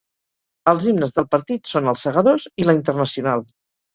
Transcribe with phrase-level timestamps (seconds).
[0.71, 3.45] Els himnes del partit són Els Segadors i La Internacional.